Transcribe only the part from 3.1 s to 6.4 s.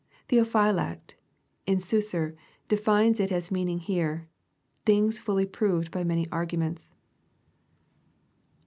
it as meaning here," things fully proved by many